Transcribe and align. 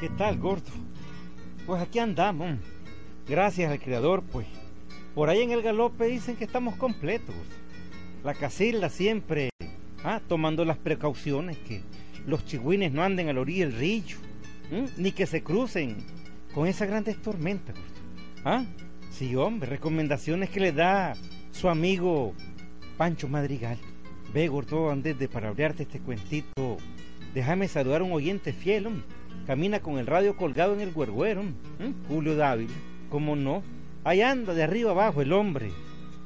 ¿Qué 0.00 0.08
tal, 0.16 0.38
gordo? 0.38 0.70
Pues 1.66 1.82
aquí 1.82 1.98
andamos. 1.98 2.58
Gracias 3.28 3.72
al 3.72 3.80
Creador, 3.80 4.22
pues. 4.22 4.46
Por 5.14 5.30
ahí 5.30 5.40
en 5.40 5.50
el 5.50 5.62
galope 5.62 6.06
dicen 6.06 6.36
que 6.36 6.44
estamos 6.44 6.76
completos. 6.76 7.34
La 8.22 8.34
casilla 8.34 8.88
siempre, 8.88 9.50
ah, 10.04 10.20
tomando 10.28 10.64
las 10.64 10.76
precauciones 10.76 11.56
que 11.58 11.80
los 12.26 12.44
chigüines 12.44 12.92
no 12.92 13.02
anden 13.02 13.28
a 13.28 13.32
la 13.32 13.40
orilla 13.40 13.66
del 13.66 13.76
río, 13.76 14.16
ni 14.96 15.12
que 15.12 15.26
se 15.26 15.42
crucen 15.42 15.96
con 16.54 16.66
esas 16.66 16.88
grandes 16.88 17.20
tormentas. 17.22 17.74
¿Ah? 18.44 18.64
Sí, 19.10 19.34
hombre, 19.34 19.70
recomendaciones 19.70 20.50
que 20.50 20.60
le 20.60 20.72
da 20.72 21.14
su 21.52 21.68
amigo 21.68 22.34
Pancho 22.96 23.28
Madrigal. 23.28 23.78
Ve, 24.32 24.48
gordo, 24.48 24.90
antes 24.90 25.18
de 25.18 25.28
palabrearte 25.28 25.84
este 25.84 26.00
cuentito, 26.00 26.76
déjame 27.34 27.68
saludar 27.68 28.02
a 28.02 28.04
un 28.04 28.12
oyente 28.12 28.52
fiel. 28.52 29.02
Camina 29.46 29.80
con 29.80 29.98
el 29.98 30.06
radio 30.06 30.36
colgado 30.36 30.74
en 30.74 30.80
el 30.80 30.92
huerguero, 30.94 31.44
Julio 32.08 32.36
Dávila. 32.36 32.72
¿Cómo 33.10 33.36
no? 33.36 33.62
Ahí 34.04 34.20
anda 34.20 34.54
de 34.54 34.62
arriba 34.62 34.90
abajo 34.90 35.22
el 35.22 35.32
hombre, 35.32 35.70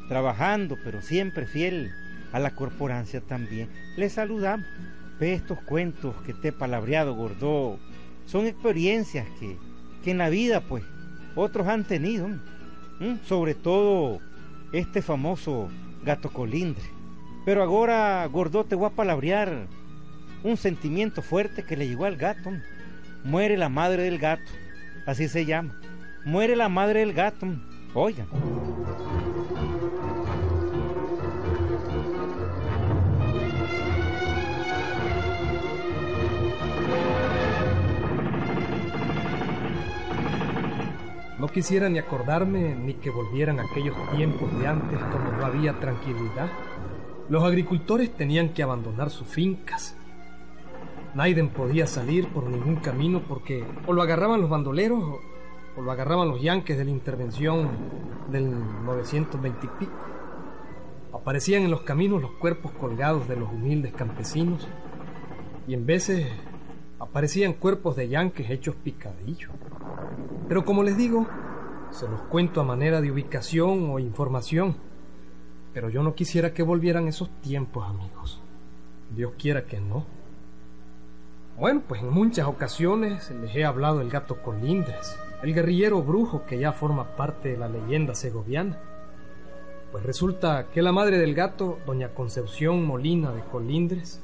trabajando, 0.09 0.77
pero 0.83 1.03
siempre 1.03 1.47
fiel 1.47 1.93
a 2.33 2.41
la 2.41 2.55
corporancia 2.55 3.21
también. 3.21 3.69
Le 3.97 4.09
saludamos. 4.09 4.67
Ve 5.19 5.35
estos 5.35 5.61
cuentos 5.61 6.15
que 6.25 6.33
te 6.33 6.49
he 6.49 6.53
palabreado, 6.53 7.15
gordo. 7.15 7.79
Son 8.25 8.47
experiencias 8.47 9.27
que, 9.39 9.57
que 10.03 10.13
en 10.13 10.19
la 10.19 10.31
vida, 10.31 10.63
pues, 10.63 10.83
otros 11.35 11.67
han 11.69 11.85
tenido. 11.85 12.29
Sobre 13.27 13.55
todo 13.55 14.21
este 14.73 15.01
famoso 15.03 15.69
gato 16.05 16.31
colindre. 16.31 16.85
Pero 17.51 17.65
ahora, 17.65 18.25
gordo, 18.27 18.63
te 18.63 18.77
voy 18.77 18.87
a 18.87 18.91
palabrear 18.91 19.67
un 20.45 20.57
sentimiento 20.57 21.21
fuerte 21.21 21.65
que 21.65 21.77
le 21.77 21.89
llegó 21.89 22.05
al 22.05 22.15
gato. 22.15 22.53
Muere 23.25 23.57
la 23.57 23.69
madre 23.69 24.05
del 24.05 24.21
gato. 24.21 24.49
Así 25.05 25.27
se 25.27 25.45
llama. 25.45 25.75
Muere 26.25 26.55
la 26.55 26.69
madre 26.69 27.01
del 27.01 27.13
gato. 27.13 27.49
Oigan. 27.93 28.29
No 41.41 41.49
quisiera 41.49 41.89
ni 41.89 41.99
acordarme 41.99 42.77
ni 42.77 42.95
que 42.95 43.11
volvieran 43.11 43.59
aquellos 43.59 43.97
tiempos 44.15 44.57
de 44.57 44.69
antes 44.69 45.01
cuando 45.01 45.33
no 45.33 45.45
había 45.45 45.73
tranquilidad. 45.81 46.49
Los 47.31 47.45
agricultores 47.45 48.11
tenían 48.11 48.49
que 48.49 48.65
abandonar 48.65 49.09
sus 49.09 49.29
fincas. 49.29 49.95
Naiden 51.15 51.51
podía 51.51 51.87
salir 51.87 52.27
por 52.27 52.43
ningún 52.43 52.77
camino 52.77 53.23
porque 53.23 53.65
o 53.87 53.93
lo 53.93 54.03
agarraban 54.03 54.41
los 54.41 54.51
bandoleros 54.51 55.01
o, 55.01 55.81
lo 55.81 55.93
agarraban 55.93 56.29
los 56.29 56.43
yanques 56.43 56.77
de 56.77 56.85
la 56.85 56.91
intervención 56.91 57.69
del 58.33 58.51
920 58.85 59.65
y 59.65 59.71
pico. 59.79 59.93
Aparecían 61.13 61.63
en 61.63 61.71
los 61.71 61.83
caminos 61.83 62.21
los 62.21 62.33
cuerpos 62.33 62.73
colgados 62.73 63.29
de 63.29 63.37
los 63.37 63.49
humildes 63.49 63.93
campesinos 63.93 64.67
y 65.69 65.75
en 65.75 65.87
veces 65.87 66.27
aparecían 66.99 67.53
cuerpos 67.53 67.95
de 67.95 68.09
yanques 68.09 68.51
hechos 68.51 68.75
picadillos. 68.75 69.53
Pero 70.49 70.65
como 70.65 70.83
les 70.83 70.97
digo, 70.97 71.29
se 71.93 72.09
los 72.09 72.23
cuento 72.23 72.61
a 72.61 72.65
manera 72.65 73.01
de 73.01 73.13
ubicación 73.13 73.89
o 73.93 74.01
información. 74.01 74.90
Pero 75.73 75.89
yo 75.89 76.03
no 76.03 76.15
quisiera 76.15 76.53
que 76.53 76.63
volvieran 76.63 77.09
esos 77.09 77.29
tiempos, 77.43 77.89
amigos. 77.89 78.41
Dios 79.15 79.33
quiera 79.39 79.65
que 79.65 79.81
no. 79.81 80.05
Bueno, 81.59 81.83
pues 81.87 82.01
en 82.01 82.11
muchas 82.11 82.47
ocasiones 82.47 83.31
les 83.31 83.55
he 83.55 83.65
hablado 83.65 83.99
del 83.99 84.11
gato 84.11 84.37
Colindres, 84.43 85.17
el 85.43 85.55
guerrillero 85.55 86.03
brujo 86.03 86.45
que 86.47 86.59
ya 86.59 86.73
forma 86.73 87.17
parte 87.17 87.51
de 87.51 87.59
la 87.59 87.69
leyenda 87.69 88.15
segoviana. 88.15 88.79
Pues 89.93 90.05
resulta 90.05 90.69
que 90.73 90.83
la 90.83 90.93
madre 90.93 91.19
del 91.19 91.35
gato, 91.35 91.79
doña 91.85 92.09
Concepción 92.15 92.85
Molina 92.85 93.33
de 93.33 93.43
Colindres, 93.43 94.21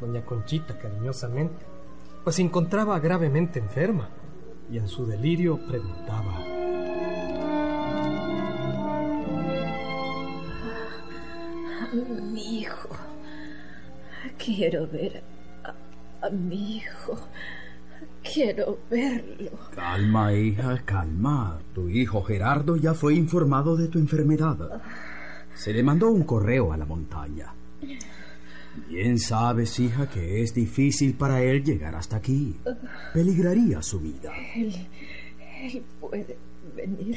doña 0.00 0.24
Conchita 0.24 0.78
cariñosamente, 0.78 1.64
pues 2.24 2.36
se 2.36 2.42
encontraba 2.42 2.98
gravemente 3.00 3.58
enferma 3.58 4.08
y 4.70 4.78
en 4.78 4.88
su 4.88 5.06
delirio 5.06 5.58
preguntaba. 5.66 6.55
Mi 11.96 12.60
hijo, 12.60 12.90
quiero 14.36 14.86
ver 14.86 15.22
a, 15.64 16.30
mi 16.30 16.76
hijo. 16.76 17.18
Quiero 18.22 18.78
verlo. 18.90 19.50
Calma, 19.74 20.32
hija, 20.34 20.82
calma. 20.84 21.58
Tu 21.74 21.88
hijo 21.88 22.22
Gerardo 22.22 22.76
ya 22.76 22.92
fue 22.92 23.14
informado 23.14 23.76
de 23.76 23.88
tu 23.88 23.98
enfermedad. 23.98 24.82
Se 25.54 25.72
le 25.72 25.82
mandó 25.82 26.10
un 26.10 26.24
correo 26.24 26.72
a 26.72 26.76
la 26.76 26.84
montaña. 26.84 27.54
Bien 28.88 29.18
sabes, 29.18 29.78
hija, 29.78 30.10
que 30.10 30.42
es 30.42 30.52
difícil 30.52 31.14
para 31.14 31.40
él 31.40 31.64
llegar 31.64 31.94
hasta 31.94 32.16
aquí. 32.16 32.56
Peligraría 33.14 33.80
su 33.80 34.00
vida. 34.00 34.32
Él, 34.54 34.74
él 35.62 35.82
puede 36.00 36.36
venir. 36.74 37.16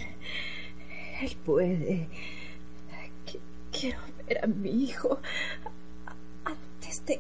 Él 1.21 1.37
puede. 1.43 2.07
Quiero 3.71 3.99
ver 4.29 4.43
a 4.43 4.47
mi 4.47 4.83
hijo 4.83 5.19
antes 6.45 7.05
de... 7.05 7.19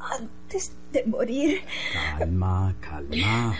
antes 0.00 0.72
de 0.92 1.04
morir. 1.04 1.60
Calma, 2.18 2.74
calma. 2.80 3.54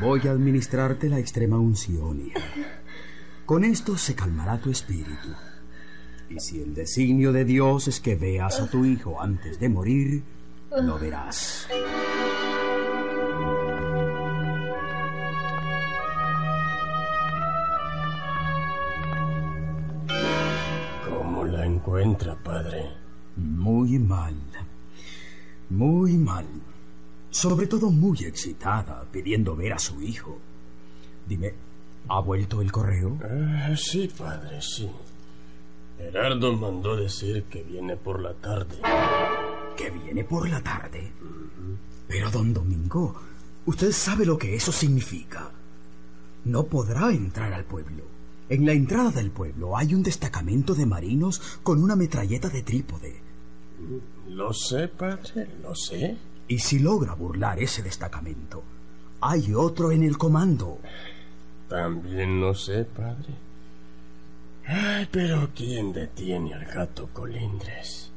Voy 0.00 0.20
a 0.26 0.30
administrarte 0.30 1.08
la 1.08 1.18
extrema 1.18 1.58
unción, 1.58 2.26
hija. 2.26 2.40
Con 3.44 3.64
esto 3.64 3.98
se 3.98 4.14
calmará 4.14 4.58
tu 4.58 4.70
espíritu. 4.70 5.28
Y 6.30 6.40
si 6.40 6.62
el 6.62 6.74
designio 6.74 7.32
de 7.32 7.44
Dios 7.44 7.88
es 7.88 8.00
que 8.00 8.16
veas 8.16 8.58
a 8.58 8.70
tu 8.70 8.86
hijo 8.86 9.20
antes 9.20 9.60
de 9.60 9.68
morir, 9.68 10.22
lo 10.70 10.98
verás. 10.98 11.68
La 21.54 21.66
encuentra, 21.66 22.34
padre? 22.34 22.90
Muy 23.36 23.98
mal. 23.98 24.34
Muy 25.70 26.16
mal. 26.16 26.46
Sobre 27.30 27.66
todo 27.66 27.90
muy 27.90 28.18
excitada, 28.24 29.04
pidiendo 29.10 29.56
ver 29.56 29.72
a 29.72 29.78
su 29.78 30.00
hijo. 30.02 30.38
Dime, 31.26 31.52
¿ha 32.08 32.20
vuelto 32.20 32.60
el 32.60 32.70
correo? 32.70 33.18
Ah, 33.22 33.74
sí, 33.76 34.10
padre, 34.16 34.60
sí. 34.60 34.88
Gerardo 35.98 36.52
mandó 36.56 36.96
decir 36.96 37.44
que 37.44 37.62
viene 37.62 37.96
por 37.96 38.20
la 38.20 38.34
tarde. 38.34 38.78
¿Que 39.76 39.90
viene 39.90 40.24
por 40.24 40.48
la 40.48 40.60
tarde? 40.60 41.12
Pero, 42.08 42.30
don 42.30 42.52
Domingo, 42.52 43.14
usted 43.66 43.92
sabe 43.92 44.26
lo 44.26 44.36
que 44.36 44.54
eso 44.54 44.70
significa. 44.70 45.50
No 46.44 46.64
podrá 46.64 47.10
entrar 47.10 47.52
al 47.52 47.64
pueblo. 47.64 48.13
En 48.48 48.66
la 48.66 48.72
entrada 48.72 49.10
del 49.10 49.30
pueblo 49.30 49.76
hay 49.76 49.94
un 49.94 50.02
destacamento 50.02 50.74
de 50.74 50.86
marinos 50.86 51.40
con 51.62 51.82
una 51.82 51.96
metralleta 51.96 52.48
de 52.48 52.62
trípode. 52.62 53.16
Lo 54.28 54.52
sé, 54.52 54.88
padre, 54.88 55.48
lo 55.62 55.74
sé. 55.74 56.16
Y 56.46 56.58
si 56.58 56.78
logra 56.78 57.14
burlar 57.14 57.58
ese 57.58 57.82
destacamento, 57.82 58.62
hay 59.20 59.54
otro 59.54 59.90
en 59.90 60.02
el 60.02 60.18
comando. 60.18 60.78
También 61.68 62.40
lo 62.40 62.54
sé, 62.54 62.84
padre. 62.84 63.34
Ay, 64.66 65.08
pero 65.10 65.50
¿quién 65.54 65.92
detiene 65.92 66.54
al 66.54 66.64
gato 66.66 67.08
Colindres? 67.12 68.10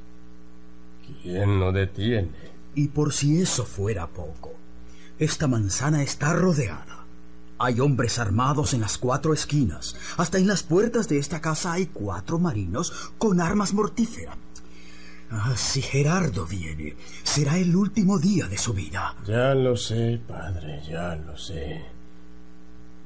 ¿Quién 1.21 1.59
lo 1.59 1.71
detiene? 1.71 2.29
Y 2.75 2.89
por 2.89 3.13
si 3.13 3.41
eso 3.41 3.65
fuera 3.65 4.07
poco, 4.07 4.53
esta 5.19 5.47
manzana 5.47 6.03
está 6.03 6.33
rodeada. 6.33 6.96
Hay 7.59 7.79
hombres 7.79 8.19
armados 8.19 8.73
en 8.73 8.81
las 8.81 8.97
cuatro 8.97 9.33
esquinas. 9.33 9.95
Hasta 10.17 10.37
en 10.37 10.47
las 10.47 10.63
puertas 10.63 11.07
de 11.09 11.17
esta 11.17 11.41
casa 11.41 11.73
hay 11.73 11.87
cuatro 11.87 12.37
marinos 12.39 13.11
con 13.17 13.41
armas 13.41 13.73
mortíferas. 13.73 14.37
Ah, 15.29 15.53
si 15.57 15.81
Gerardo 15.81 16.45
viene, 16.45 16.95
será 17.23 17.57
el 17.57 17.75
último 17.75 18.17
día 18.17 18.47
de 18.47 18.57
su 18.57 18.73
vida. 18.73 19.13
Ya 19.25 19.53
lo 19.53 19.75
sé, 19.75 20.21
padre, 20.25 20.81
ya 20.87 21.15
lo 21.15 21.37
sé. 21.37 21.83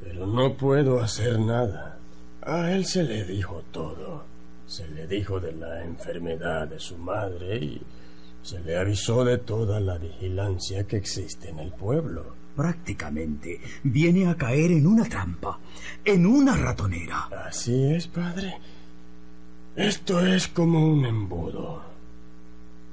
Pero 0.03 0.27
no 0.27 0.54
puedo 0.56 1.01
hacer 1.01 1.39
nada. 1.39 1.97
A 2.44 2.71
él 2.71 2.86
se 2.86 3.04
le 3.04 3.24
dijo 3.24 3.63
todo. 3.71 4.25
Se 4.68 4.88
le 4.88 5.07
dijo 5.07 5.39
de 5.39 5.51
la 5.54 5.83
enfermedad 5.83 6.68
de 6.68 6.80
su 6.80 6.97
madre 6.97 7.57
y 7.57 7.81
se 8.44 8.59
le 8.59 8.77
avisó 8.77 9.25
de 9.25 9.38
toda 9.38 9.80
la 9.80 9.97
vigilancia 9.97 10.86
que 10.86 10.97
existe 10.97 11.50
en 11.50 11.59
el 11.59 11.71
pueblo. 11.71 12.41
Prácticamente 12.56 13.62
viene 13.83 14.27
a 14.27 14.36
caer 14.36 14.71
en 14.71 14.86
una 14.88 15.06
trampa, 15.06 15.57
en 16.03 16.25
una 16.25 16.56
ratonera. 16.57 17.30
Así 17.48 17.94
es, 17.94 18.07
padre. 18.07 18.53
Esto 19.75 20.19
es 20.25 20.48
como 20.48 20.86
un 20.86 21.06
embudo. 21.06 21.81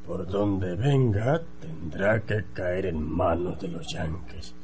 por 0.06 0.26
donde 0.26 0.74
venga 0.74 1.42
tendrá 1.60 2.20
que 2.22 2.44
caer 2.54 2.86
en 2.86 3.02
manos 3.02 3.60
de 3.60 3.68
los 3.68 3.86
yanques. 3.92 4.54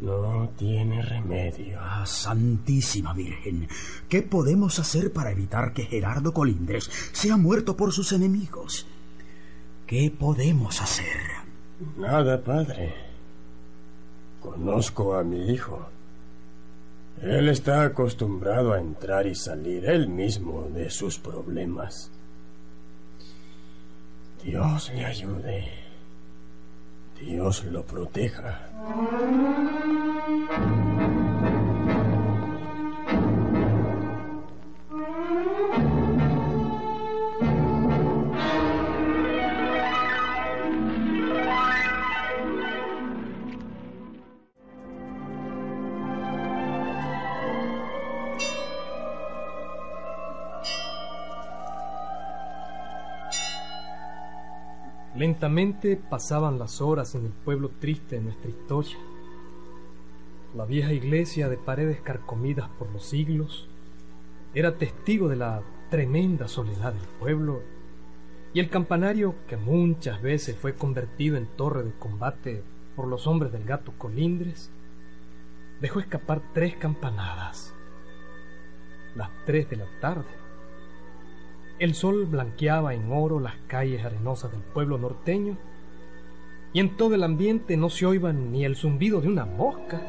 No 0.00 0.50
tiene 0.58 1.00
remedio. 1.00 1.78
Ah, 1.80 2.04
Santísima 2.04 3.14
Virgen, 3.14 3.66
¿qué 4.08 4.20
podemos 4.20 4.78
hacer 4.78 5.12
para 5.12 5.30
evitar 5.30 5.72
que 5.72 5.84
Gerardo 5.84 6.34
Colindres 6.34 6.90
sea 7.12 7.38
muerto 7.38 7.74
por 7.74 7.92
sus 7.92 8.12
enemigos? 8.12 8.86
¿Qué 9.86 10.10
podemos 10.10 10.82
hacer? 10.82 11.16
Nada, 11.96 12.42
padre. 12.42 12.92
Conozco 14.44 15.14
a 15.14 15.24
mi 15.24 15.50
hijo. 15.50 15.88
Él 17.22 17.48
está 17.48 17.82
acostumbrado 17.82 18.74
a 18.74 18.78
entrar 18.78 19.26
y 19.26 19.34
salir 19.34 19.86
él 19.86 20.06
mismo 20.06 20.68
de 20.68 20.90
sus 20.90 21.18
problemas. 21.18 22.10
Dios 24.42 24.92
le 24.94 25.06
ayude. 25.06 25.72
Dios 27.18 27.64
lo 27.64 27.84
proteja. 27.84 28.68
Lentamente 55.24 55.96
pasaban 55.96 56.58
las 56.58 56.82
horas 56.82 57.14
en 57.14 57.24
el 57.24 57.32
pueblo 57.32 57.70
triste 57.80 58.16
de 58.16 58.24
nuestra 58.24 58.50
historia. 58.50 58.98
La 60.54 60.66
vieja 60.66 60.92
iglesia 60.92 61.48
de 61.48 61.56
paredes 61.56 61.98
carcomidas 62.02 62.68
por 62.78 62.92
los 62.92 63.06
siglos 63.06 63.66
era 64.54 64.76
testigo 64.76 65.30
de 65.30 65.36
la 65.36 65.62
tremenda 65.88 66.46
soledad 66.46 66.92
del 66.92 67.08
pueblo 67.18 67.62
y 68.52 68.60
el 68.60 68.68
campanario 68.68 69.34
que 69.48 69.56
muchas 69.56 70.20
veces 70.20 70.58
fue 70.58 70.74
convertido 70.74 71.38
en 71.38 71.46
torre 71.46 71.84
de 71.84 71.92
combate 71.92 72.62
por 72.94 73.08
los 73.08 73.26
hombres 73.26 73.50
del 73.50 73.64
gato 73.64 73.94
Colindres 73.96 74.68
dejó 75.80 76.00
escapar 76.00 76.42
tres 76.52 76.76
campanadas, 76.76 77.72
las 79.16 79.30
tres 79.46 79.70
de 79.70 79.76
la 79.76 79.86
tarde. 80.02 80.43
El 81.78 81.94
sol 81.94 82.26
blanqueaba 82.26 82.94
en 82.94 83.10
oro 83.10 83.40
las 83.40 83.54
calles 83.66 84.04
arenosas 84.04 84.52
del 84.52 84.60
pueblo 84.60 84.96
norteño 84.96 85.56
y 86.72 86.80
en 86.80 86.96
todo 86.96 87.14
el 87.14 87.22
ambiente 87.24 87.76
no 87.76 87.90
se 87.90 88.06
oía 88.06 88.32
ni 88.32 88.64
el 88.64 88.76
zumbido 88.76 89.20
de 89.20 89.28
una 89.28 89.44
mosca. 89.44 90.00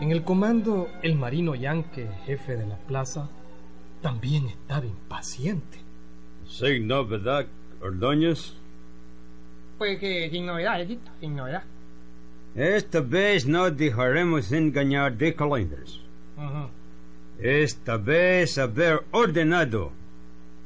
En 0.00 0.10
el 0.10 0.24
comando, 0.24 0.88
el 1.02 1.14
marino 1.14 1.54
yanque, 1.54 2.08
jefe 2.26 2.56
de 2.56 2.66
la 2.66 2.76
plaza, 2.76 3.28
también 4.00 4.48
estaba 4.48 4.84
impaciente. 4.84 5.78
Sin 6.48 6.88
novedad, 6.88 7.46
Ordóñez. 7.80 8.54
Pues 9.78 9.98
que 9.98 10.28
sin 10.30 10.46
novedad, 10.46 10.80
Edito, 10.80 11.10
sin 11.20 11.36
novedad. 11.36 11.62
Esta 12.54 13.00
vez 13.00 13.46
no 13.46 13.70
dejaremos 13.70 14.52
engañar 14.52 15.16
de. 15.16 15.34
Ujú. 16.36 16.68
Esta 17.40 17.96
vez 17.96 18.58
haber 18.58 19.02
ordenado 19.10 19.90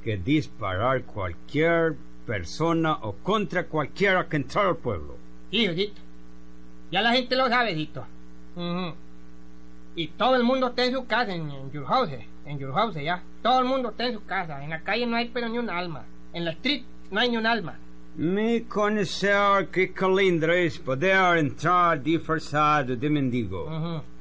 que 0.02 0.16
disparar 0.16 1.02
cualquier 1.02 1.94
persona 2.26 2.94
o 3.02 3.12
contra 3.12 3.64
cualquiera 3.64 4.28
que 4.28 4.36
entrara 4.36 4.70
al 4.70 4.76
pueblo. 4.76 5.16
Sí, 5.50 5.64
Edito. 5.64 6.00
Ya 6.90 7.02
la 7.02 7.12
gente 7.12 7.36
lo 7.36 7.48
sabe, 7.48 7.72
Edito. 7.72 8.04
Ujú. 8.56 8.94
Y 9.94 10.08
todo 10.08 10.34
el 10.36 10.42
mundo 10.42 10.68
está 10.68 10.84
en 10.84 10.92
su 10.92 11.06
casa, 11.06 11.34
en, 11.34 11.48
en 11.50 11.70
your 11.70 11.86
house, 11.86 12.10
en 12.44 12.58
your 12.58 12.74
house, 12.74 12.96
ya. 12.96 13.22
Todo 13.42 13.60
el 13.60 13.64
mundo 13.64 13.90
está 13.90 14.06
en 14.06 14.14
su 14.14 14.24
casa. 14.24 14.62
En 14.62 14.70
la 14.70 14.80
calle 14.80 15.06
no 15.06 15.16
hay 15.16 15.30
pero 15.32 15.48
ni 15.48 15.58
un 15.58 15.70
alma. 15.70 16.04
En 16.32 16.44
la 16.44 16.50
street 16.50 16.82
no 17.10 17.20
hay 17.20 17.30
ni 17.30 17.36
un 17.36 17.46
alma. 17.46 17.76
Mi 18.18 18.62
conocer 18.62 19.68
que 19.68 19.92
Colindres 19.92 20.78
poder 20.78 21.36
entrar 21.36 22.02
disfrazado 22.02 22.96
de 22.96 23.10
mendigo, 23.10 23.68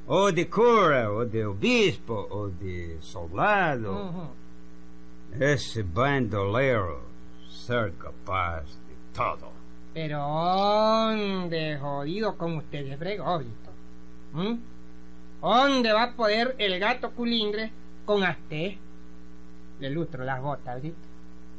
o 0.06 0.30
de 0.30 0.50
cura, 0.50 1.10
o 1.10 1.24
de 1.24 1.46
obispo, 1.46 2.28
o 2.30 2.48
de 2.48 2.98
soldado. 3.00 3.92
Ujú. 3.92 5.42
Ese 5.42 5.82
bandolero 5.82 7.00
ser 7.48 7.94
capaz 7.96 8.64
de 8.64 8.94
todo. 9.14 9.50
Pero 9.94 10.18
¿dónde 10.18 11.78
jodido 11.78 12.36
con 12.36 12.58
usted 12.58 12.86
se 12.86 12.96
fregó, 12.98 13.40
Edito? 13.40 13.70
¿Mm? 14.34 14.58
¿Dónde 15.40 15.92
va 15.94 16.02
a 16.02 16.12
poder 16.12 16.54
el 16.58 16.78
gato 16.78 17.12
culindre 17.12 17.72
con 18.04 18.22
asté? 18.22 18.76
Le 19.80 19.88
lustro 19.88 20.22
las 20.22 20.42
botas, 20.42 20.80
Edito. 20.80 21.05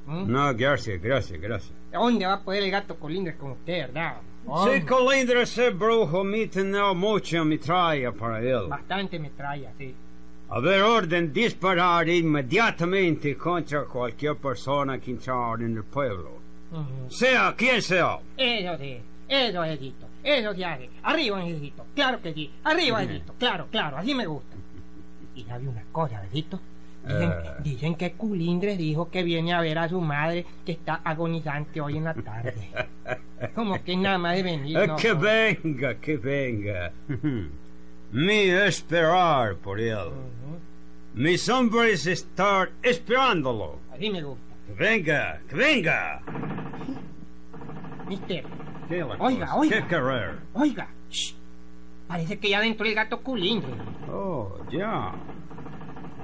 ¿Mm? 0.08 0.32
No, 0.32 0.56
gracias, 0.56 1.02
gracias, 1.02 1.40
gracias. 1.40 1.74
¿Dónde 1.92 2.26
va 2.26 2.34
a 2.34 2.40
poder 2.40 2.64
el 2.64 2.72
gato 2.72 2.96
colindres 2.96 3.36
con 3.36 3.52
usted, 3.52 3.88
verdad? 3.88 4.16
Si 4.44 4.48
¿Dónde? 4.50 4.86
Colindres 4.86 5.58
es 5.58 5.78
brujo, 5.78 6.24
mi 6.24 6.48
tener 6.48 6.96
mucha 6.96 7.44
mitralla 7.44 8.12
para 8.14 8.40
él. 8.40 8.68
Bastante 8.70 9.20
metralla, 9.20 9.72
sí. 9.78 9.94
Haber 10.50 10.82
orden 10.82 11.34
disparar 11.34 12.08
inmediatamente 12.08 13.36
contra 13.36 13.84
cualquier 13.84 14.38
persona 14.38 14.98
que 14.98 15.12
entrar 15.12 15.62
en 15.62 15.76
el 15.76 15.84
pueblo. 15.84 16.38
Ujú. 16.72 17.12
Sea 17.12 17.54
quien 17.58 17.82
sea. 17.82 18.18
Eso 18.38 18.78
sí, 18.78 18.98
eso 19.28 19.64
es 19.66 19.78
Edito, 19.78 20.08
eso 20.24 20.54
se 20.54 20.66
hace. 20.66 20.90
Arriba, 21.04 21.46
Edito, 21.46 21.86
claro 21.94 22.22
que 22.22 22.34
sí. 22.34 22.50
Arriba, 22.64 23.04
Edito, 23.04 23.34
claro, 23.38 23.68
claro, 23.70 23.98
así 23.98 24.14
me 24.16 24.26
gusta. 24.26 24.56
Y 25.36 25.44
sabe 25.44 25.68
una 25.68 25.84
cosa, 25.92 26.24
Edito. 26.32 26.58
Dicen, 27.08 27.32
Eh. 27.32 27.52
dicen 27.64 27.96
que 27.96 28.12
Culindres 28.14 28.78
dijo 28.78 29.10
que 29.10 29.24
viene 29.24 29.54
a 29.54 29.62
ver 29.62 29.78
a 29.78 29.88
su 29.88 30.02
madre 30.02 30.46
que 30.66 30.74
está 30.74 30.96
agonizante 31.04 31.80
hoy 31.82 31.98
en 31.98 32.04
la 32.04 32.14
tarde. 32.14 32.54
Como 33.56 33.82
que 33.84 33.96
nada 33.96 34.18
más 34.18 34.36
de 34.36 34.44
venir. 34.44 34.78
Eh, 34.78 34.88
no, 34.88 34.96
que 34.98 35.14
no. 35.14 35.20
venga, 35.20 35.96
que 35.96 36.18
venga. 36.18 36.92
Mi 38.12 38.50
esperar 38.50 39.56
por 39.56 39.80
él. 39.80 39.96
Ujú. 39.98 40.58
Mis 41.16 41.48
hombres 41.50 42.06
estar 42.08 42.70
esperándolo. 42.84 43.80
Así 43.94 44.10
me 44.10 44.22
gusta. 44.22 44.44
Que 44.68 44.74
venga, 44.74 45.40
que 45.50 45.56
venga. 45.56 46.22
Mister, 48.08 48.44
¿Qué 48.88 48.98
la 49.00 49.16
Oiga, 49.20 49.56
oiga. 49.56 49.82
¿Qué 49.82 49.88
querer? 49.88 50.36
oiga, 50.54 50.88
shh, 51.10 51.34
parece 52.08 52.40
que 52.40 52.50
ya 52.50 52.62
dentro 52.62 52.86
el 52.86 52.96
gato 52.96 53.20
Culindres. 53.22 53.76
Oh, 54.10 54.58
ya. 54.72 55.14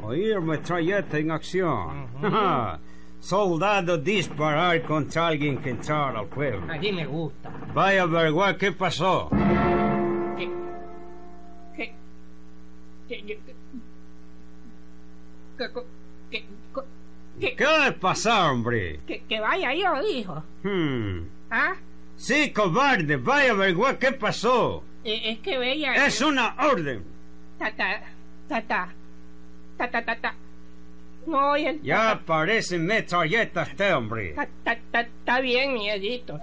Oír 0.03 0.41
metralleta 0.41 1.17
en 1.17 1.31
acción. 1.31 2.07
Soldado 3.21 3.97
disparar 3.97 4.81
contra 4.83 5.27
alguien 5.27 5.57
que 5.57 5.69
entrar 5.69 6.15
al 6.15 6.25
pueblo. 6.27 6.71
Así 6.71 6.91
me 6.91 7.05
gusta. 7.05 7.49
Vaya 7.73 8.01
a 8.01 8.03
averiguar 8.03 8.57
qué 8.57 8.73
pasó. 8.73 9.29
que 10.37 10.49
que 11.77 11.93
que 13.07 13.25
que 13.25 13.37
que 15.57 15.69
que, 16.29 16.45
que, 17.39 17.55
¿Qué 17.55 17.65
le 17.85 17.91
pasa, 17.93 18.51
hombre? 18.51 18.99
que, 19.07 19.23
que 19.23 19.39
vaya 19.39 19.73
yo, 19.73 20.03
dijo. 20.03 20.43
Hmm. 20.63 21.19
¿Ah? 21.49 21.75
Sí, 22.17 22.51
cobarde, 22.51 23.17
vaya 23.17 23.51
a 23.51 23.53
averiguar 23.53 23.97
qué 23.97 24.11
pasó. 24.11 24.83
Eh, 25.03 25.31
es 25.31 25.39
que 25.39 25.57
veía. 25.57 26.05
Es 26.05 26.21
una 26.21 26.55
orden. 26.59 27.03
Ta, 27.57 27.71
ta, 27.73 28.89
ta, 29.77 29.89
ta, 29.89 30.03
ta, 30.03 30.15
ta. 30.15 30.35
No 31.25 31.55
el. 31.55 31.81
Ya 31.81 32.21
parece 32.25 32.77
metralleta 32.77 33.63
este 33.63 33.93
hombre. 33.93 34.33
Ta, 34.33 34.47
ta, 34.63 34.77
ta, 34.91 35.01
Está 35.01 35.39
bien, 35.39 35.73
miedito. 35.73 36.39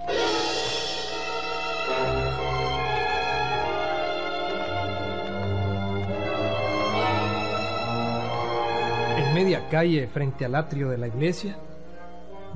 En 9.17 9.33
media 9.33 9.69
calle, 9.69 10.07
frente 10.07 10.45
al 10.45 10.55
atrio 10.55 10.89
de 10.89 10.97
la 10.97 11.07
iglesia, 11.07 11.57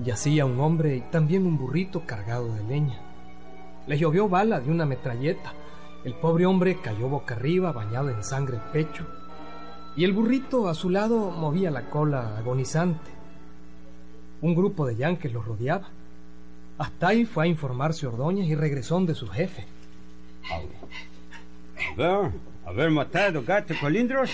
yacía 0.04 0.46
un 0.46 0.60
hombre 0.60 0.96
y 0.98 1.02
también 1.02 1.46
un 1.46 1.58
burrito 1.58 2.06
cargado 2.06 2.54
de 2.56 2.64
leña. 2.64 3.00
Le 3.88 3.98
llovió 3.98 4.28
bala 4.28 4.60
de 4.60 4.72
una 4.72 4.86
metralleta. 4.86 5.54
El 6.04 6.16
pobre 6.16 6.46
hombre 6.46 6.80
cayó 6.82 7.08
boca 7.08 7.36
arriba, 7.36 7.72
bañado 7.72 8.10
en 8.10 8.24
sangre 8.24 8.58
el 8.58 8.64
pecho, 8.72 9.06
y 9.96 10.04
el 10.04 10.14
burrito 10.14 10.68
a 10.68 10.74
su 10.76 10.90
lado 10.90 11.32
movía 11.32 11.72
la 11.72 11.90
cola 11.90 12.38
agonizante. 12.38 13.12
Un 14.42 14.54
grupo 14.56 14.86
de 14.86 14.96
yanques 14.96 15.32
los 15.32 15.46
rodeaba. 15.46 15.88
Hasta 16.78 17.08
ahí 17.10 17.26
fue 17.26 17.46
a 17.46 17.48
informarse 17.48 18.06
Ordóñez 18.06 18.48
y 18.48 18.56
regresó 18.56 19.00
de 19.02 19.16
su 19.16 19.28
jefe. 19.28 19.66
A 20.52 21.94
ver, 21.96 22.32
haber 22.66 22.92
matado 22.92 23.44
gato 23.44 23.74
colindros. 23.80 24.30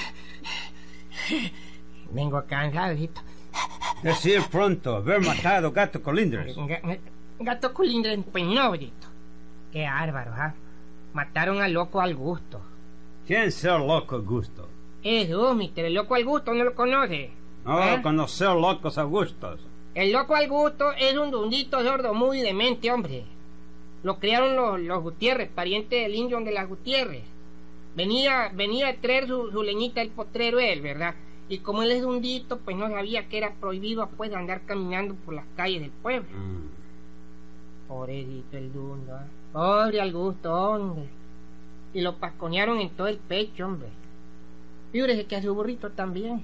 Vengo 2.11 2.43
cansadito. 2.45 3.21
Decir 4.03 4.41
pronto, 4.51 4.95
haber 4.95 5.21
matado 5.21 5.71
gato 5.71 6.01
colindres. 6.01 6.55
Ga- 6.57 6.99
Gato 7.39 7.73
culindre, 7.73 8.17
pues 8.31 8.45
no, 8.45 8.71
Dito. 8.73 9.07
Qué 9.71 9.83
bárbaro, 9.85 10.31
¿ah? 10.35 10.53
Mataron 11.13 11.61
al 11.61 11.73
loco 11.73 11.99
al 12.01 12.15
gusto. 12.15 12.61
¿Quién 13.25 13.51
ser 13.51 13.79
loco 13.79 14.21
gusto? 14.21 14.67
Eso, 15.03 15.55
mister, 15.55 15.85
el 15.85 15.93
loco 15.93 16.15
al 16.15 16.25
gusto 16.25 16.53
no 16.53 16.63
lo 16.63 16.75
conoce. 16.75 17.31
No, 17.65 17.81
¿Eh? 17.81 18.01
conocer 18.01 18.49
locos 18.49 18.97
a 18.97 19.03
gustos. 19.03 19.59
El 19.93 20.11
loco 20.11 20.35
al 20.35 20.47
gusto 20.47 20.91
es 20.93 21.17
un 21.17 21.31
dundito 21.31 21.81
sordo 21.83 22.13
muy 22.13 22.41
demente, 22.41 22.91
hombre. 22.91 23.23
Lo 24.03 24.17
criaron 24.17 24.55
los, 24.55 24.79
los 24.79 25.03
Gutiérrez, 25.03 25.49
pariente 25.49 25.97
del 25.97 26.15
indio 26.15 26.39
de 26.39 26.51
las 26.51 26.67
Gutiérrez. 26.67 27.23
Venía, 27.95 28.51
venía 28.53 28.89
a 28.89 28.95
traer 28.95 29.27
su, 29.27 29.51
su 29.51 29.63
leñita 29.63 30.01
el 30.01 30.09
potrero 30.09 30.59
él, 30.59 30.81
¿verdad? 30.81 31.13
Y 31.49 31.59
como 31.59 31.83
él 31.83 31.91
es 31.91 32.01
dundito, 32.01 32.57
pues 32.59 32.77
no 32.77 32.89
sabía 32.89 33.27
que 33.27 33.37
era 33.37 33.51
prohibido 33.51 34.07
pues 34.15 34.33
andar 34.33 34.61
caminando 34.65 35.15
por 35.15 35.33
las 35.33 35.45
calles 35.55 35.81
del 35.81 35.91
pueblo. 35.91 36.29
Mm. 36.31 37.87
Pobrecito 37.89 38.57
el 38.57 38.71
dundo, 38.71 39.13
¿ah? 39.13 39.25
Pobre 39.51 39.99
al 39.99 40.13
gusto, 40.13 40.53
hombre. 40.53 41.03
Y 41.93 41.99
lo 41.99 42.15
pasconearon 42.15 42.79
en 42.79 42.89
todo 42.91 43.07
el 43.07 43.17
pecho, 43.17 43.65
hombre. 43.65 43.89
Fíjese 44.91 45.25
que 45.25 45.35
a 45.35 45.41
su 45.41 45.53
burrito 45.53 45.89
también. 45.89 46.43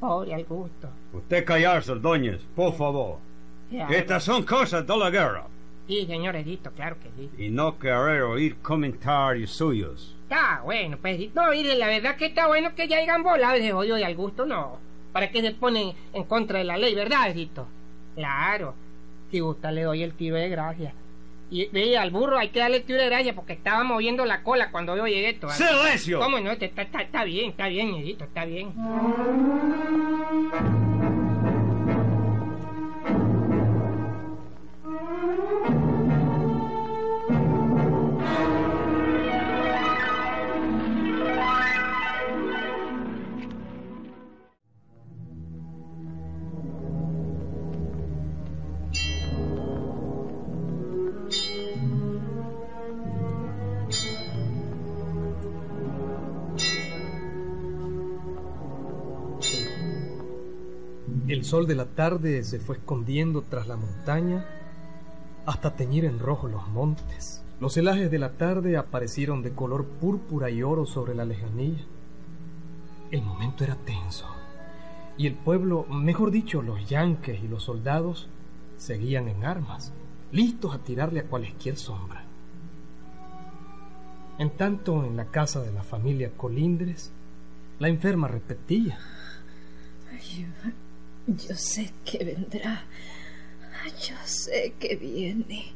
Pobre 0.00 0.34
al 0.34 0.44
gusto. 0.44 0.88
Usted 1.12 1.44
callarse, 1.44 1.92
Ordóñez, 1.92 2.40
por 2.54 2.74
favor. 2.74 3.18
Estas 3.90 4.24
son 4.24 4.44
cosas 4.44 4.86
de 4.86 4.96
la 4.96 5.10
guerra. 5.10 5.44
Sí, 5.86 6.04
señor 6.06 6.34
Edito, 6.36 6.70
claro 6.72 6.96
que 7.00 7.08
sí. 7.16 7.44
Y 7.44 7.48
no 7.48 7.78
querer 7.78 8.22
oír 8.22 8.56
comentarios 8.56 9.52
suyos. 9.52 10.14
Está 10.24 10.60
bueno, 10.64 10.96
pues. 11.00 11.32
No, 11.34 11.50
mire, 11.50 11.76
la 11.76 11.86
verdad 11.86 12.16
que 12.16 12.26
está 12.26 12.48
bueno 12.48 12.74
que 12.74 12.88
ya 12.88 12.98
hayan 12.98 13.22
volado 13.22 13.54
ese 13.54 13.72
odio 13.72 13.94
de 13.94 14.04
al 14.04 14.16
gusto, 14.16 14.44
no. 14.44 14.78
¿Para 15.12 15.30
qué 15.30 15.40
se 15.40 15.52
ponen 15.52 15.92
en 16.12 16.24
contra 16.24 16.58
de 16.58 16.64
la 16.64 16.76
ley, 16.76 16.94
verdad, 16.94 17.30
Edito? 17.30 17.66
Claro. 18.16 18.74
Si 19.30 19.40
gusta, 19.40 19.70
le 19.70 19.82
doy 19.82 20.02
el 20.02 20.12
tiro 20.14 20.36
de 20.36 20.48
gracia. 20.48 20.92
Y 21.48 21.66
ve, 21.66 21.96
al 21.96 22.10
burro 22.10 22.38
hay 22.38 22.48
que 22.48 22.58
darle 22.58 22.80
tiro 22.80 22.98
de 23.00 23.06
gracia 23.06 23.34
porque 23.34 23.52
estaba 23.52 23.84
moviendo 23.84 24.24
la 24.24 24.42
cola 24.42 24.70
cuando 24.72 24.96
yo 24.96 25.06
llegué. 25.06 25.38
¡Silencio! 25.52 26.18
¿Cómo 26.18 26.40
no? 26.40 26.50
Está, 26.50 26.82
está, 26.82 27.02
está 27.02 27.24
bien, 27.24 27.50
está 27.50 27.68
bien, 27.68 27.94
Edito, 27.94 28.24
está 28.24 28.44
bien. 28.44 28.72
Sol 61.46 61.66
de 61.66 61.76
la 61.76 61.86
tarde 61.86 62.42
se 62.42 62.58
fue 62.58 62.76
escondiendo 62.76 63.42
tras 63.42 63.68
la 63.68 63.76
montaña 63.76 64.44
hasta 65.46 65.76
teñir 65.76 66.04
en 66.04 66.18
rojo 66.18 66.48
los 66.48 66.66
montes. 66.68 67.40
Los 67.60 67.76
helajes 67.76 68.10
de 68.10 68.18
la 68.18 68.32
tarde 68.32 68.76
aparecieron 68.76 69.42
de 69.42 69.52
color 69.52 69.86
púrpura 69.86 70.50
y 70.50 70.62
oro 70.62 70.84
sobre 70.86 71.14
la 71.14 71.24
lejanía. 71.24 71.78
El 73.10 73.22
momento 73.22 73.64
era 73.64 73.76
tenso 73.76 74.26
y 75.18 75.26
el 75.26 75.34
pueblo, 75.34 75.84
mejor 75.84 76.30
dicho, 76.30 76.62
los 76.62 76.88
yanques 76.88 77.42
y 77.42 77.48
los 77.48 77.62
soldados, 77.62 78.28
seguían 78.76 79.28
en 79.28 79.44
armas, 79.44 79.92
listos 80.32 80.74
a 80.74 80.78
tirarle 80.78 81.20
a 81.20 81.24
cualquier 81.24 81.76
sombra. 81.76 82.24
En 84.38 84.50
tanto, 84.50 85.04
en 85.04 85.16
la 85.16 85.26
casa 85.26 85.62
de 85.62 85.72
la 85.72 85.82
familia 85.82 86.30
Colindres, 86.36 87.10
la 87.78 87.88
enferma 87.88 88.28
repetía. 88.28 88.98
Yo 91.26 91.54
sé 91.56 91.92
que 92.04 92.24
vendrá. 92.24 92.84
Yo 94.00 94.16
sé 94.24 94.74
que 94.80 94.96
viene. 94.96 95.72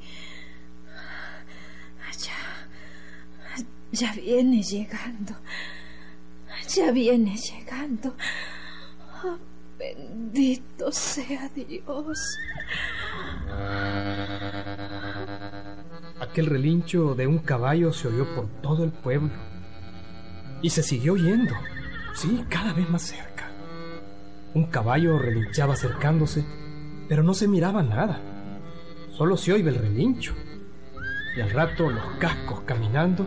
Ya, 2.19 3.65
ya 3.93 4.13
viene 4.15 4.63
llegando. 4.63 5.35
Ya 6.75 6.91
viene 6.91 7.37
llegando. 7.37 8.15
Oh, 9.25 9.39
bendito 9.79 10.91
sea 10.93 11.49
Dios. 11.55 12.19
Aquel 16.21 16.47
relincho 16.47 17.15
de 17.15 17.27
un 17.27 17.39
caballo 17.39 17.93
se 17.93 18.09
oyó 18.09 18.35
por 18.35 18.49
todo 18.61 18.85
el 18.85 18.91
pueblo 18.91 19.31
y 20.63 20.71
se 20.71 20.83
siguió 20.83 21.15
oyendo, 21.15 21.55
sí, 22.15 22.45
cada 22.49 22.73
vez 22.73 22.89
más 22.89 23.03
cerca. 23.03 23.40
Un 24.53 24.65
caballo 24.65 25.19
relinchaba 25.19 25.75
acercándose, 25.75 26.45
pero 27.09 27.23
no 27.23 27.35
se 27.35 27.47
miraba 27.47 27.83
nada. 27.83 28.21
Solo 29.13 29.37
se 29.37 29.53
oía 29.53 29.69
el 29.69 29.77
relincho 29.77 30.35
y 31.37 31.41
al 31.41 31.51
rato 31.51 31.89
los 31.89 32.05
cascos 32.19 32.61
caminando 32.63 33.27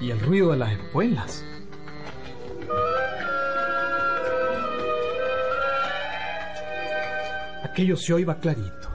y 0.00 0.10
el 0.10 0.20
ruido 0.20 0.50
de 0.50 0.58
las 0.58 0.72
espuelas. 0.72 1.44
Aquello 7.64 7.96
se 7.96 8.12
oía 8.12 8.38
clarito, 8.38 8.88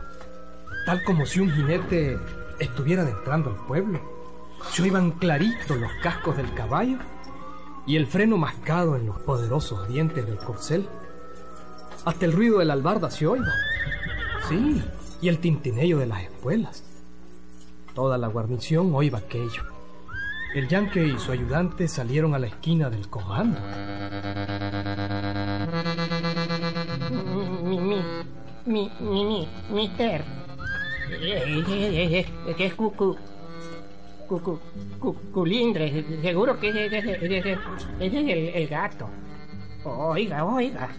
tal 0.85 1.03
como 1.03 1.25
si 1.25 1.39
un 1.39 1.51
jinete 1.51 2.19
estuviera 2.59 3.07
entrando 3.07 3.49
al 3.49 3.65
pueblo. 3.65 3.99
Se 4.71 4.83
oían 4.83 5.11
claritos 5.11 5.77
los 5.77 5.91
cascos 6.03 6.37
del 6.37 6.53
caballo 6.53 6.97
y 7.87 7.95
el 7.95 8.05
freno 8.05 8.37
mascado 8.37 8.95
en 8.95 9.07
los 9.07 9.19
poderosos 9.19 9.87
dientes 9.87 10.25
del 10.25 10.37
corcel. 10.37 10.87
Hasta 12.03 12.25
el 12.25 12.33
ruido 12.33 12.59
de 12.59 12.65
la 12.65 12.73
albarda 12.73 13.11
se 13.11 13.27
oiba. 13.27 13.53
Sí, 14.49 14.83
y 15.21 15.29
el 15.29 15.37
tintinello 15.37 15.99
de 15.99 16.07
las 16.07 16.23
espuelas. 16.23 16.83
Toda 17.93 18.17
la 18.17 18.27
guarnición 18.27 18.93
oiba 18.95 19.19
aquello. 19.19 19.63
El 20.55 20.67
yanque 20.67 21.05
y 21.05 21.19
su 21.19 21.31
ayudante 21.31 21.87
salieron 21.87 22.33
a 22.33 22.39
la 22.39 22.47
esquina 22.47 22.89
del 22.89 23.07
comando. 23.07 23.59
Mi, 27.63 27.79
mi, 27.79 28.01
mi, 28.65 28.91
mi, 28.99 29.23
mi, 29.25 29.47
mister. 29.71 30.23
Eh, 31.11 31.63
eh, 31.69 32.25
eh, 32.47 32.55
que 32.55 32.65
es 32.65 32.73
cucu. 32.73 33.15
Cucu, 34.27 34.59
cu, 34.97 35.13
culindre, 35.31 36.21
seguro 36.21 36.57
que 36.57 36.69
es 36.69 38.13
el 38.13 38.67
gato. 38.67 39.09
Oiga, 39.83 40.45
oiga, 40.45 40.89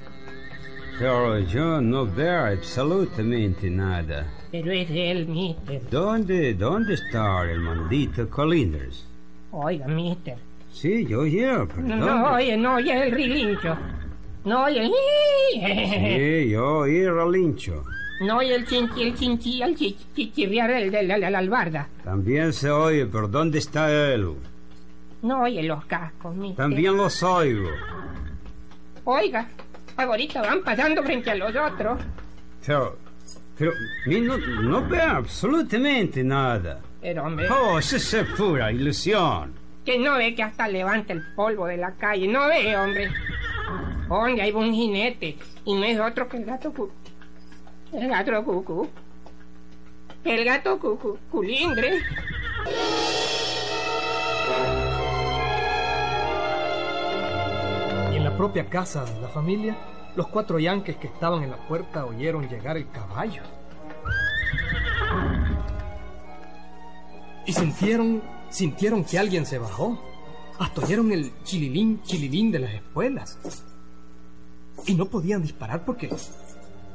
Pero 1.03 1.41
yo 1.41 1.81
no 1.81 2.07
veo 2.07 2.45
absolutamente 2.47 3.69
nada. 3.69 4.25
pero 4.53 4.71
es 4.71 4.89
él, 4.89 5.27
mister. 5.27 5.83
¿Dónde, 5.91 6.55
dónde 6.55 6.95
está 6.95 7.43
el 7.51 7.59
maldito 7.59 8.29
Colindres? 8.31 9.05
Oiga, 9.51 9.89
mister. 9.89 10.37
Sí, 10.73 11.05
yo 11.07 11.23
oye, 11.23 11.45
pero 11.75 11.83
No, 11.83 11.97
no, 11.97 12.33
oye, 12.35 12.57
no 12.57 12.75
oye 12.77 13.03
el 13.03 13.11
rilincho. 13.11 13.77
No 14.45 14.63
oye, 14.65 14.89
Sí, 15.55 16.49
yo 16.51 16.79
oí 16.79 16.97
el 16.99 17.15
relincho. 17.15 17.83
no 18.21 18.37
oye 18.39 18.55
el 18.55 18.65
chinchi, 18.65 19.03
el 19.03 19.15
chinchi, 19.17 19.61
el 19.61 19.75
chi- 19.75 19.97
chichirriar 20.15 20.71
de 20.89 21.03
la 21.03 21.39
albarda. 21.39 21.89
También 22.05 22.53
se 22.53 22.71
oye, 22.71 23.07
pero 23.07 23.27
¿dónde 23.27 23.59
está 23.59 23.91
él? 24.15 24.29
No 25.23 25.43
oye 25.43 25.65
los 25.65 25.85
cascos, 25.87 26.33
mister. 26.37 26.57
También 26.65 26.97
los 26.97 27.21
oigo. 27.25 27.69
Oiga, 29.05 29.49
ahorita 29.97 30.43
van 30.43 30.63
pasando 30.63 31.03
frente 31.03 31.31
a 31.31 31.35
los 31.35 31.55
otros. 31.55 32.01
Pero, 32.67 32.97
pero, 33.59 33.73
no, 34.07 34.37
no 34.39 34.89
veo 34.89 35.03
absolutamente 35.11 36.23
nada. 36.25 36.81
Pero 37.01 37.25
hombre, 37.25 37.49
Oh, 37.51 37.79
eso 37.79 37.97
es 37.97 38.15
pura 38.37 38.71
ilusión. 38.73 39.53
que 39.85 39.99
no 39.99 40.15
ve 40.17 40.35
que 40.35 40.43
hasta 40.45 40.69
levanta 40.69 41.13
el 41.13 41.23
polvo 41.35 41.67
de 41.67 41.77
la 41.77 41.93
calle. 41.93 42.29
No 42.29 42.47
ve, 42.49 42.77
hombre. 42.77 43.11
Hombre, 44.09 44.43
hay 44.43 44.53
un 44.53 44.73
jinete. 44.73 45.37
Y 45.65 45.75
no 45.75 45.85
es 45.85 45.99
otro 45.99 46.29
que 46.29 46.37
el 46.37 46.45
gato 46.45 46.73
cu... 46.73 46.91
El 47.93 48.09
gato 48.09 48.45
cucu. 48.45 48.89
El 50.25 50.45
gato 50.45 50.79
cucu, 50.79 51.19
culindre. 51.31 52.01
Propia 58.43 58.69
casa 58.69 59.05
de 59.05 59.21
la 59.21 59.29
familia, 59.29 59.77
los 60.17 60.27
cuatro 60.27 60.59
yanques 60.59 60.97
que 60.97 61.07
estaban 61.07 61.45
en 61.45 61.51
la 61.53 61.69
puerta 61.69 62.07
oyeron 62.07 62.49
llegar 62.49 62.77
el 62.77 62.91
caballo. 62.91 63.41
Y 67.47 67.53
sintieron, 67.53 68.21
sintieron 68.51 69.05
que 69.05 69.17
alguien 69.17 69.47
se 69.47 69.59
bajó. 69.59 69.97
Hasta 70.59 70.81
oyeron 70.81 71.13
el 71.13 71.33
chililín, 71.45 72.03
chililín 72.03 72.51
de 72.51 72.59
las 72.59 72.75
espuelas. 72.75 73.39
Y 74.87 74.95
no 74.95 75.07
podían 75.07 75.43
disparar 75.43 75.85
porque... 75.85 76.11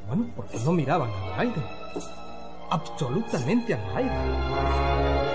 Bueno, 0.06 0.30
porque 0.36 0.60
no 0.66 0.74
miraban 0.74 1.10
a 1.10 1.38
Naiden. 1.38 1.64
Absolutamente 2.70 3.74
a 3.74 3.78
Naiden. 3.94 5.27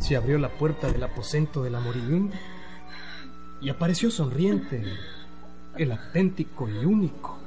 Se 0.00 0.16
abrió 0.16 0.38
la 0.38 0.48
puerta 0.48 0.90
del 0.90 1.02
aposento 1.04 1.62
de 1.62 1.70
la 1.70 1.78
moribunda 1.78 2.36
y 3.60 3.68
apareció 3.68 4.10
sonriente 4.10 4.82
el 5.76 5.92
auténtico 5.92 6.68
y 6.68 6.84
único, 6.84 7.38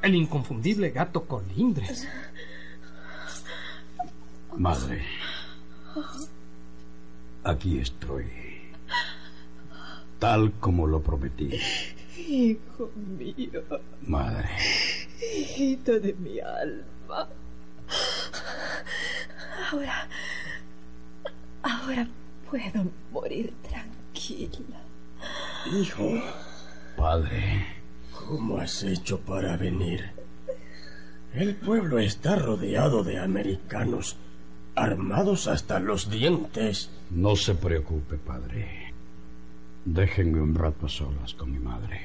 el 0.00 0.14
inconfundible 0.14 0.90
gato 0.90 1.24
Colindres. 1.26 2.08
Madre, 4.56 5.04
aquí 7.44 7.78
estoy, 7.78 8.24
tal 10.18 10.52
como 10.60 10.86
lo 10.86 11.02
prometí. 11.02 11.50
Hijo 12.16 12.90
mío, 13.18 13.62
Madre, 14.06 14.48
hijito 15.36 16.00
de 16.00 16.14
mi 16.14 16.40
alma. 16.40 17.28
Ahora, 19.70 20.08
ahora 21.86 22.08
puedo 22.50 22.90
morir 23.12 23.52
tranquila. 23.68 24.80
Hijo, 25.72 26.20
padre, 26.96 27.66
¿cómo 28.12 28.58
has 28.58 28.82
hecho 28.82 29.20
para 29.20 29.56
venir? 29.56 30.10
El 31.32 31.54
pueblo 31.54 31.98
está 31.98 32.36
rodeado 32.36 33.04
de 33.04 33.18
americanos, 33.18 34.16
armados 34.74 35.46
hasta 35.46 35.78
los 35.78 36.10
dientes. 36.10 36.90
no 37.10 37.36
se 37.36 37.54
preocupe, 37.54 38.16
padre. 38.16 38.92
Déjenme 39.84 40.40
un 40.40 40.54
rato 40.54 40.86
a 40.86 40.88
solas 40.88 41.34
con 41.34 41.52
mi 41.52 41.58
madre. 41.58 42.00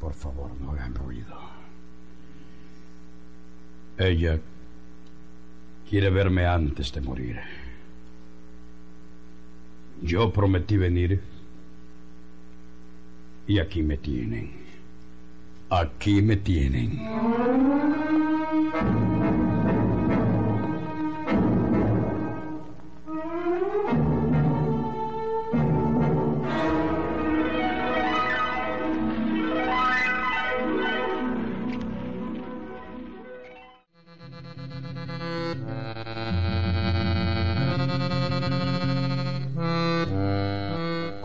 Por 0.00 0.14
favor, 0.14 0.50
no 0.60 0.72
hagan 0.72 0.94
ruido. 0.94 1.36
Ella 3.98 4.40
quiere 5.90 6.08
verme 6.08 6.46
antes 6.46 6.92
de 6.92 7.00
morir. 7.00 7.40
Yo 10.00 10.32
prometí 10.32 10.76
venir 10.76 11.20
y 13.48 13.58
aquí 13.58 13.82
me 13.82 13.96
tienen. 13.96 14.52
Aquí 15.68 16.22
me 16.22 16.36
tienen. 16.36 17.00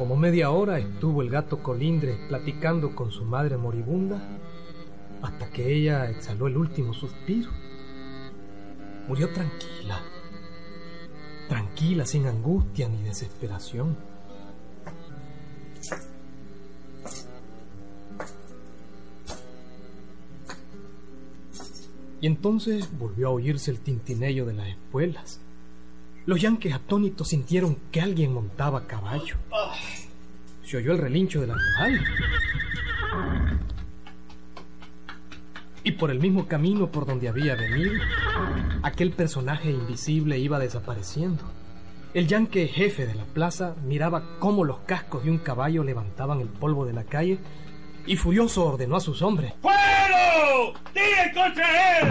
Como 0.05 0.17
media 0.17 0.51
hora 0.51 0.77
estuvo 0.77 1.23
el 1.23 1.31
gato 1.31 1.63
Colindres 1.63 2.15
platicando 2.27 2.95
con 2.95 3.09
su 3.09 3.25
madre 3.25 3.57
moribunda 3.57 4.21
hasta 5.23 5.49
que 5.49 5.73
ella 5.73 6.11
exhaló 6.11 6.45
el 6.45 6.57
último 6.57 6.93
suspiro. 6.93 7.49
Murió 9.07 9.33
tranquila, 9.33 9.99
tranquila, 11.49 12.05
sin 12.05 12.27
angustia 12.27 12.87
ni 12.87 13.01
desesperación. 13.01 13.97
Y 22.21 22.27
entonces 22.27 22.95
volvió 22.99 23.29
a 23.29 23.31
oírse 23.31 23.71
el 23.71 23.79
tintinello 23.79 24.45
de 24.45 24.53
las 24.53 24.67
espuelas. 24.67 25.39
Los 26.27 26.41
yanques 26.41 26.73
atónitos 26.73 27.29
sintieron 27.29 27.77
que 27.91 28.01
alguien 28.01 28.33
montaba 28.33 28.79
a 28.79 28.87
caballo. 28.87 29.35
Se 30.65 30.77
oyó 30.77 30.93
el 30.93 30.97
relincho 30.97 31.41
del 31.41 31.51
animal. 31.51 32.03
Y 35.83 35.91
por 35.91 36.09
el 36.09 36.19
mismo 36.19 36.47
camino 36.47 36.91
por 36.91 37.05
donde 37.05 37.29
había 37.29 37.55
venido, 37.55 37.93
aquel 38.81 39.11
personaje 39.11 39.69
invisible 39.69 40.39
iba 40.39 40.57
desapareciendo. 40.57 41.43
El 42.15 42.27
yanque 42.27 42.67
jefe 42.67 43.05
de 43.05 43.13
la 43.13 43.25
plaza 43.25 43.75
miraba 43.85 44.23
cómo 44.39 44.63
los 44.63 44.79
cascos 44.79 45.23
de 45.23 45.29
un 45.29 45.37
caballo 45.37 45.83
levantaban 45.83 46.39
el 46.39 46.47
polvo 46.47 46.85
de 46.85 46.93
la 46.93 47.03
calle 47.03 47.37
y 48.07 48.15
furioso 48.15 48.65
ordenó 48.65 48.95
a 48.95 49.01
sus 49.01 49.21
hombres. 49.21 49.53
¡Fuego! 49.61 50.73
¡Tiren 50.93 51.33
contra 51.33 51.99
él! 51.99 52.07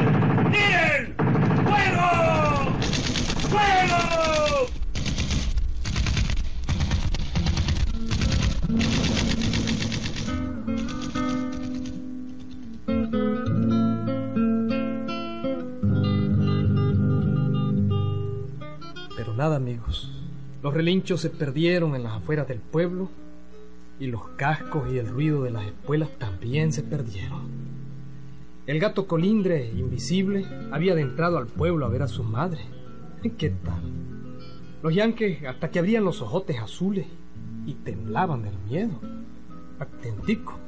¡Tiren! 0.52 1.16
¡Fuego! 1.64 2.78
¡Fuego! 3.50 4.83
Nada, 19.36 19.56
amigos. 19.56 20.10
Los 20.62 20.74
relinchos 20.74 21.20
se 21.20 21.30
perdieron 21.30 21.94
en 21.94 22.02
las 22.02 22.14
afueras 22.14 22.48
del 22.48 22.58
pueblo 22.58 23.10
y 24.00 24.06
los 24.06 24.22
cascos 24.36 24.90
y 24.92 24.98
el 24.98 25.06
ruido 25.06 25.42
de 25.42 25.50
las 25.50 25.66
espuelas 25.66 26.08
también 26.18 26.72
se 26.72 26.82
perdieron. 26.82 27.42
El 28.66 28.80
gato 28.80 29.06
colindre, 29.06 29.70
invisible, 29.70 30.46
había 30.72 30.92
adentrado 30.92 31.36
al 31.36 31.46
pueblo 31.46 31.84
a 31.84 31.90
ver 31.90 32.02
a 32.02 32.08
su 32.08 32.24
madre. 32.24 32.62
¿Qué 33.22 33.50
tal? 33.50 33.82
Los 34.82 34.94
yanques 34.94 35.44
hasta 35.44 35.70
que 35.70 35.78
abrían 35.78 36.04
los 36.04 36.22
ojotes 36.22 36.58
azules 36.58 37.06
y 37.66 37.74
temblaban 37.74 38.42
del 38.42 38.54
miedo. 38.68 39.00
Atentico. 39.78 40.63